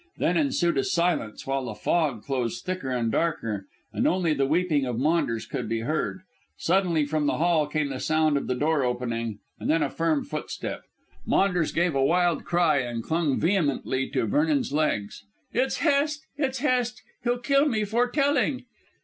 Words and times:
Then 0.17 0.35
ensued 0.35 0.79
a 0.79 0.83
silence, 0.83 1.45
while 1.45 1.65
the 1.65 1.75
fog 1.75 2.23
closed 2.23 2.67
in 2.67 2.73
thicker 2.73 2.89
and 2.89 3.11
darker, 3.11 3.67
and 3.93 4.07
only 4.07 4.33
the 4.33 4.47
weeping 4.47 4.83
of 4.83 4.97
Maunders 4.97 5.45
could 5.45 5.69
be 5.69 5.81
heard. 5.81 6.21
Suddenly 6.57 7.05
from 7.05 7.27
the 7.27 7.37
hall 7.37 7.67
came 7.67 7.89
the 7.89 7.99
sound 7.99 8.35
of 8.35 8.47
the 8.47 8.55
door 8.55 8.83
opening, 8.83 9.37
and 9.59 9.69
then 9.69 9.83
a 9.83 9.91
firm 9.91 10.23
footstep. 10.25 10.81
Maunders 11.23 11.71
gave 11.71 11.93
a 11.93 12.03
wild 12.03 12.45
cry 12.45 12.79
and 12.79 13.03
clung 13.03 13.39
vehemently 13.39 14.09
to 14.09 14.25
Vernon's 14.25 14.73
legs. 14.73 15.23
"It's 15.53 15.77
Hest! 15.77 16.25
It's 16.35 16.57
Hest! 16.57 17.03
He'll 17.23 17.37
kill 17.37 17.67
me 17.67 17.83
for 17.83 18.09
telling." 18.09 18.65